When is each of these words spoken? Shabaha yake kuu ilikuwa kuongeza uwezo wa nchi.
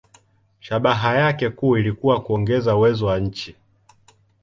Shabaha 0.59 1.15
yake 1.15 1.49
kuu 1.49 1.77
ilikuwa 1.77 2.21
kuongeza 2.23 2.75
uwezo 2.75 3.05
wa 3.05 3.19
nchi. 3.19 3.55